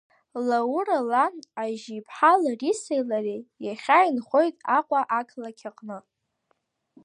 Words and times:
Лаура 0.47 0.99
лан 1.11 1.35
Ажьи-ԥҳа 1.61 2.31
Ларисеи 2.41 3.01
лареи 3.09 3.41
иахьа 3.65 3.99
инхоит 4.09 4.55
Аҟәа 4.77 5.01
ақалақь 5.19 5.65
аҟны. 5.69 5.97